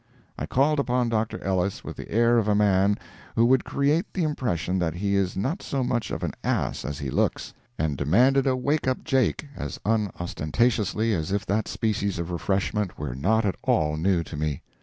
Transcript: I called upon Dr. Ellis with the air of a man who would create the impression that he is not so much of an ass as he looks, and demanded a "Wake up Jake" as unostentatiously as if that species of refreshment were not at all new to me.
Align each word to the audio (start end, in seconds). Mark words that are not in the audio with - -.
I 0.35 0.47
called 0.47 0.79
upon 0.79 1.09
Dr. 1.09 1.39
Ellis 1.43 1.83
with 1.83 1.95
the 1.95 2.09
air 2.09 2.39
of 2.39 2.47
a 2.47 2.55
man 2.55 2.97
who 3.35 3.45
would 3.45 3.63
create 3.63 4.11
the 4.15 4.23
impression 4.23 4.79
that 4.79 4.95
he 4.95 5.15
is 5.15 5.37
not 5.37 5.61
so 5.61 5.83
much 5.83 6.09
of 6.09 6.23
an 6.23 6.31
ass 6.43 6.83
as 6.83 6.97
he 6.97 7.11
looks, 7.11 7.53
and 7.77 7.95
demanded 7.95 8.47
a 8.47 8.55
"Wake 8.55 8.87
up 8.87 9.03
Jake" 9.03 9.45
as 9.55 9.79
unostentatiously 9.85 11.13
as 11.13 11.31
if 11.31 11.45
that 11.45 11.67
species 11.67 12.17
of 12.17 12.31
refreshment 12.31 12.97
were 12.97 13.13
not 13.13 13.45
at 13.45 13.57
all 13.61 13.95
new 13.95 14.23
to 14.23 14.35
me. 14.35 14.63